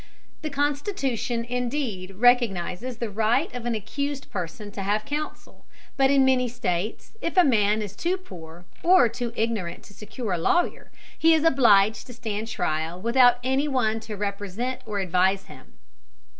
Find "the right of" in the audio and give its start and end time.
2.97-3.67